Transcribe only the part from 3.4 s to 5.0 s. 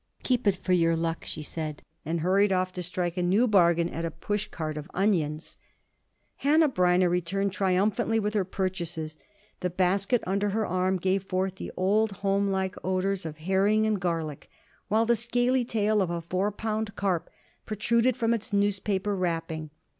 bargain at a push cart of